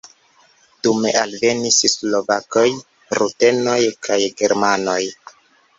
Dume 0.87 1.11
alvenis 1.23 1.77
slovakoj, 1.97 2.67
rutenoj 3.21 3.79
kaj 4.09 4.21
germanoj. 4.43 5.01